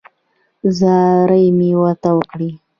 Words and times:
زارۍ 0.77 1.45
مې 1.57 1.69
ورته 1.81 2.09
وکړې. 2.17 2.51